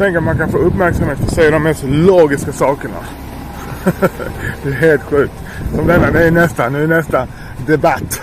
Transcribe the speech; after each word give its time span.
Tänk 0.00 0.16
att 0.16 0.22
man 0.22 0.38
kan 0.38 0.48
få 0.48 0.58
uppmärksamhet 0.58 1.18
för 1.18 1.24
att 1.24 1.34
säga 1.34 1.50
de 1.50 1.62
mest 1.62 1.84
logiska 1.86 2.52
sakerna. 2.52 2.94
det 4.62 4.68
är 4.68 4.72
helt 4.72 5.02
sjukt. 5.02 5.32
Som 5.74 5.86
denna, 5.86 6.10
det 6.10 6.26
är 6.26 6.30
nästa, 6.30 6.68
nu 6.68 6.82
är 6.82 6.86
nästa 6.86 7.26
debatt. 7.66 8.22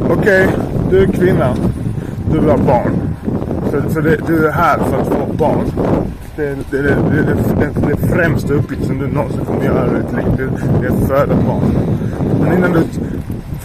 Okej, 0.00 0.46
okay, 0.46 0.58
du 0.90 1.02
är 1.02 1.06
kvinna. 1.06 1.56
Du 2.32 2.40
vill 2.40 2.50
ha 2.50 2.56
barn. 2.56 2.92
Så, 3.70 3.90
så 3.90 4.00
det, 4.00 4.16
du 4.26 4.46
är 4.46 4.52
här 4.52 4.78
för 4.78 5.00
att 5.00 5.06
få 5.06 5.32
barn. 5.32 5.72
Det 6.36 6.44
är 6.44 6.56
det, 6.70 6.78
det, 6.78 6.94
det, 7.58 7.86
det, 7.86 8.08
främsta 8.08 8.54
uppgiften 8.54 8.98
du 8.98 9.06
någonsin 9.06 9.44
kommer 9.44 9.64
göra 9.64 9.86
i 9.86 10.00
ditt 10.00 10.12
liv. 10.12 10.50
Det, 10.80 10.86
är 10.86 10.90
att 10.90 11.08
föda 11.08 11.34
barn. 11.34 11.76
Men 12.40 12.52
innan 12.58 12.72
du 12.72 12.84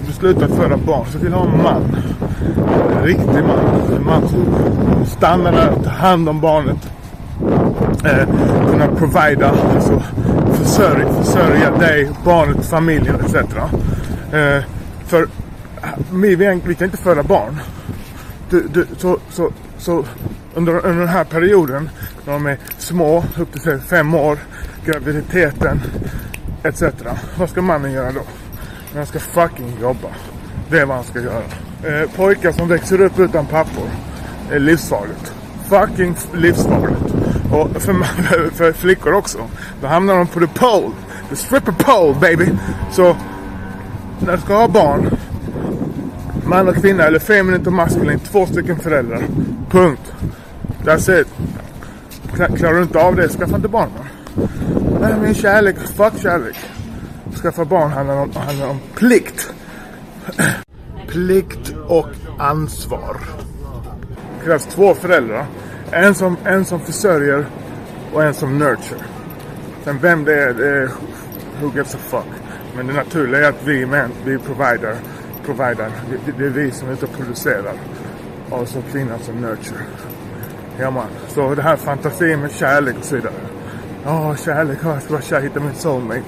beslutar 0.08 0.48
föda 0.48 0.78
barn 0.78 1.06
så 1.12 1.18
vill 1.18 1.32
du 1.32 1.38
ha 1.38 1.46
en 1.46 1.64
man. 1.64 1.98
En 2.98 3.04
riktig 3.04 3.44
man. 3.48 3.96
En 3.98 4.06
man 4.06 4.30
som 4.30 4.46
stannar 5.06 5.52
där 5.52 5.70
och 5.70 5.84
tar 5.84 5.92
hand 5.92 6.30
om 6.30 6.42
barnet. 6.42 6.97
Eh, 8.04 8.28
kunna 8.72 8.88
provida, 8.88 9.50
alltså 9.76 10.04
försörja, 10.54 11.24
försörja 11.24 11.72
dig, 11.72 12.10
barnet, 12.26 12.66
familjen 12.66 13.16
etc. 13.16 13.36
Eh, 13.36 14.64
för 15.06 15.28
vi, 16.14 16.36
vi 16.36 16.76
kan 16.76 16.86
inte 16.86 16.98
föda 16.98 17.24
barn. 17.24 17.58
Du, 18.50 18.68
du, 18.74 18.88
så, 18.98 19.18
så, 19.30 19.52
så 19.78 20.06
under, 20.56 20.74
under 20.74 21.00
den 21.00 21.08
här 21.08 21.24
perioden, 21.24 21.90
när 22.26 22.34
de 22.34 22.46
är 22.46 22.58
små, 22.78 23.24
upp 23.38 23.52
till 23.52 23.80
fem 23.80 24.16
år, 24.16 24.38
graviditeten 24.86 25.82
etc. 26.64 26.84
Vad 27.38 27.50
ska 27.50 27.62
mannen 27.62 27.92
göra 27.92 28.12
då? 28.12 28.22
Han 28.96 29.06
ska 29.06 29.20
fucking 29.20 29.74
jobba. 29.82 30.08
Det 30.70 30.80
är 30.80 30.86
vad 30.86 30.96
han 30.96 31.06
ska 31.06 31.20
göra. 31.20 31.44
Eh, 31.84 32.10
pojkar 32.16 32.52
som 32.52 32.68
växer 32.68 33.02
upp 33.02 33.20
utan 33.20 33.46
pappor 33.46 33.90
är 34.52 34.60
livsfarligt. 34.60 35.34
Fucking 35.70 36.16
livsfarligt. 36.34 37.17
Och 37.52 37.82
för, 37.82 37.94
för 38.54 38.72
flickor 38.72 39.14
också. 39.14 39.38
Då 39.82 39.88
hamnar 39.88 40.18
de 40.18 40.28
på 40.28 40.40
the 40.40 40.48
pole. 40.48 40.92
The 41.30 41.36
stripper 41.36 41.72
pole 41.72 42.16
baby. 42.22 42.50
Så 42.92 43.16
när 44.20 44.36
du 44.36 44.42
ska 44.42 44.56
ha 44.56 44.68
barn. 44.68 45.10
Man 46.46 46.68
och 46.68 46.76
kvinna 46.76 47.04
eller 47.04 47.20
feminint 47.20 47.68
och 47.68 47.74
maskulint. 47.74 48.32
Två 48.32 48.46
stycken 48.46 48.80
föräldrar. 48.80 49.24
Punkt. 49.70 50.14
That's 50.84 51.22
it. 51.22 51.28
Klarar 52.58 52.74
du 52.74 52.82
inte 52.82 53.00
av 53.00 53.16
det, 53.16 53.30
skaffa 53.30 53.56
inte 53.56 53.68
barn. 53.68 53.90
Nej 55.02 55.14
men 55.22 55.34
kärlek, 55.36 55.76
fuck 55.80 56.14
kärlek. 56.22 56.56
Skaffa 57.42 57.66
barn 57.66 57.92
handlar 57.92 58.16
om, 58.16 58.32
handlar 58.36 58.70
om 58.70 58.80
plikt. 58.96 59.54
plikt 61.08 61.74
och 61.88 62.08
ansvar. 62.40 63.18
Det 64.40 64.46
krävs 64.46 64.66
två 64.66 64.94
föräldrar. 64.94 65.46
En 65.92 66.16
som, 66.16 66.38
en 66.44 66.66
som 66.66 66.80
försörjer 66.80 67.46
och 68.14 68.24
en 68.24 68.34
som 68.34 68.58
nurture. 68.58 69.00
Sen 69.84 70.00
vem 70.02 70.26
det 70.26 70.44
är, 70.44 70.54
det 70.54 70.68
är 70.68 70.90
who 71.62 71.72
gives 71.76 71.96
a 71.96 71.98
fuck. 71.98 72.26
Men 72.76 72.88
det 72.88 72.94
naturliga 72.94 73.46
är 73.46 73.50
att 73.50 73.64
vi 73.64 73.86
män, 73.86 74.12
vi 74.26 74.38
provider, 74.38 74.96
provider. 75.46 75.92
Det, 76.10 76.32
det 76.38 76.46
är 76.46 76.50
vi 76.50 76.72
som 76.72 76.90
är 76.90 76.94
ute 76.94 77.06
och 77.06 77.18
producerar. 77.18 77.74
Och 78.50 78.68
så 78.68 78.82
kvinnan 78.92 79.20
som 79.20 79.36
nurture. 79.36 79.80
Ja 80.80 80.92
man. 80.92 81.08
Så 81.28 81.56
det 81.56 81.62
här 81.62 81.76
fantasin 81.76 82.40
med 82.40 82.52
kärlek 82.52 82.96
och 83.00 83.06
så 83.06 83.16
vidare. 83.16 83.34
Ja, 84.06 84.32
oh, 84.32 84.36
kärlek, 84.36 84.78
jag 84.84 85.04
ska 85.04 85.14
vara 85.14 85.24
kär, 85.24 85.42
hitta 85.42 85.60
min 85.60 85.76
soulmate. 85.76 86.22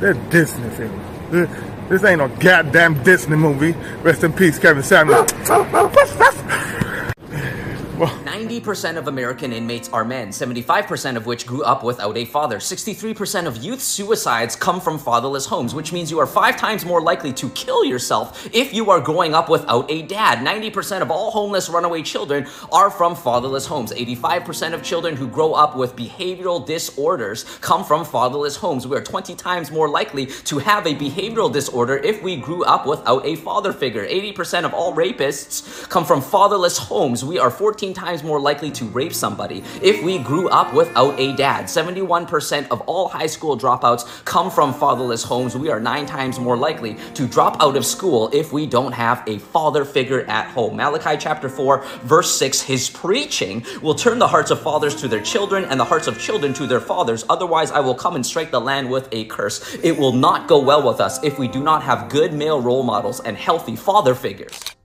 Det 0.00 0.08
är 0.08 0.16
Disney-film. 0.30 1.46
This 1.88 2.02
ain't 2.02 2.16
no 2.16 2.28
goddamn 2.40 2.98
Disney 3.04 3.38
movie. 3.38 3.74
Rest 4.04 4.24
in 4.24 4.32
peace, 4.32 4.60
Kevin 4.60 4.82
Samuel. 4.82 5.24
90% 8.36 8.98
of 8.98 9.08
American 9.08 9.50
inmates 9.50 9.88
are 9.94 10.04
men, 10.04 10.28
75% 10.28 11.16
of 11.16 11.24
which 11.24 11.46
grew 11.46 11.62
up 11.62 11.82
without 11.82 12.18
a 12.18 12.26
father. 12.26 12.58
63% 12.58 13.46
of 13.46 13.56
youth 13.56 13.80
suicides 13.80 14.54
come 14.54 14.78
from 14.78 14.98
fatherless 14.98 15.46
homes, 15.46 15.74
which 15.74 15.90
means 15.90 16.10
you 16.10 16.18
are 16.18 16.26
five 16.26 16.58
times 16.58 16.84
more 16.84 17.00
likely 17.00 17.32
to 17.32 17.48
kill 17.50 17.82
yourself 17.82 18.46
if 18.52 18.74
you 18.74 18.90
are 18.90 19.00
growing 19.00 19.34
up 19.34 19.48
without 19.48 19.90
a 19.90 20.02
dad. 20.02 20.46
90% 20.46 21.00
of 21.00 21.10
all 21.10 21.30
homeless 21.30 21.70
runaway 21.70 22.02
children 22.02 22.46
are 22.70 22.90
from 22.90 23.16
fatherless 23.16 23.64
homes. 23.64 23.90
85% 23.90 24.74
of 24.74 24.82
children 24.82 25.16
who 25.16 25.28
grow 25.28 25.54
up 25.54 25.74
with 25.74 25.96
behavioral 25.96 26.66
disorders 26.66 27.44
come 27.62 27.86
from 27.86 28.04
fatherless 28.04 28.56
homes. 28.56 28.86
We 28.86 28.98
are 28.98 29.02
20 29.02 29.34
times 29.34 29.70
more 29.70 29.88
likely 29.88 30.26
to 30.26 30.58
have 30.58 30.86
a 30.86 30.94
behavioral 30.94 31.50
disorder 31.50 31.96
if 31.96 32.22
we 32.22 32.36
grew 32.36 32.64
up 32.64 32.86
without 32.86 33.24
a 33.24 33.36
father 33.36 33.72
figure. 33.72 34.06
80% 34.06 34.66
of 34.66 34.74
all 34.74 34.94
rapists 34.94 35.88
come 35.88 36.04
from 36.04 36.20
fatherless 36.20 36.76
homes. 36.76 37.24
We 37.24 37.38
are 37.38 37.50
14 37.50 37.94
times 37.94 38.24
more 38.26 38.40
likely 38.40 38.70
to 38.72 38.84
rape 38.86 39.14
somebody 39.14 39.62
if 39.80 40.02
we 40.02 40.18
grew 40.18 40.48
up 40.48 40.74
without 40.74 41.18
a 41.18 41.34
dad. 41.36 41.64
71% 41.64 42.68
of 42.68 42.80
all 42.82 43.08
high 43.08 43.26
school 43.26 43.56
dropouts 43.56 44.24
come 44.24 44.50
from 44.50 44.74
fatherless 44.74 45.22
homes. 45.22 45.56
We 45.56 45.70
are 45.70 45.80
nine 45.80 46.06
times 46.06 46.38
more 46.38 46.56
likely 46.56 46.96
to 47.14 47.26
drop 47.26 47.62
out 47.62 47.76
of 47.76 47.86
school 47.86 48.28
if 48.32 48.52
we 48.52 48.66
don't 48.66 48.92
have 48.92 49.22
a 49.26 49.38
father 49.38 49.84
figure 49.84 50.22
at 50.22 50.48
home. 50.48 50.76
Malachi 50.76 51.16
chapter 51.18 51.48
4, 51.48 51.84
verse 52.02 52.36
6 52.36 52.62
His 52.62 52.90
preaching 52.90 53.64
will 53.80 53.94
turn 53.94 54.18
the 54.18 54.28
hearts 54.28 54.50
of 54.50 54.60
fathers 54.60 54.94
to 54.96 55.08
their 55.08 55.22
children 55.22 55.64
and 55.64 55.78
the 55.78 55.84
hearts 55.84 56.06
of 56.06 56.18
children 56.18 56.52
to 56.54 56.66
their 56.66 56.80
fathers. 56.80 57.24
Otherwise, 57.28 57.70
I 57.70 57.80
will 57.80 57.94
come 57.94 58.16
and 58.16 58.26
strike 58.26 58.50
the 58.50 58.60
land 58.60 58.90
with 58.90 59.08
a 59.12 59.24
curse. 59.26 59.76
It 59.82 59.96
will 59.96 60.12
not 60.12 60.48
go 60.48 60.58
well 60.60 60.86
with 60.86 61.00
us 61.00 61.22
if 61.22 61.38
we 61.38 61.48
do 61.48 61.62
not 61.62 61.82
have 61.82 62.08
good 62.08 62.32
male 62.32 62.60
role 62.60 62.82
models 62.82 63.20
and 63.20 63.36
healthy 63.36 63.76
father 63.76 64.14
figures. 64.14 64.75